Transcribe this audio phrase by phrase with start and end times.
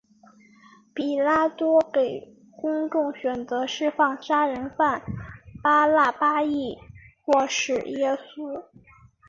[0.95, 5.03] 比拉多给公众选择释放杀人犯
[5.61, 6.75] 巴辣巴抑
[7.21, 8.63] 或是耶稣。